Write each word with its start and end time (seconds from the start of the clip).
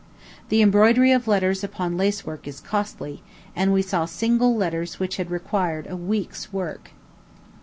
The 0.49 0.63
embroidery 0.63 1.11
of 1.11 1.27
letters 1.27 1.63
upon 1.63 1.95
lacework 1.95 2.47
is 2.47 2.59
costly; 2.59 3.21
and 3.55 3.71
we 3.71 3.83
saw 3.83 4.05
single 4.05 4.55
letters 4.55 4.99
which 4.99 5.17
had 5.17 5.29
required 5.29 5.85
a 5.87 5.95
week's 5.95 6.51
work. 6.51 6.89